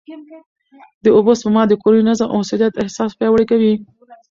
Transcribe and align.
د 1.03 1.05
اوبو 1.15 1.31
سپما 1.39 1.63
د 1.67 1.73
کورني 1.81 2.01
نظم 2.09 2.27
او 2.31 2.37
مسؤلیت 2.43 2.73
احساس 2.83 3.11
پیاوړی 3.19 3.45
کوي. 3.51 3.73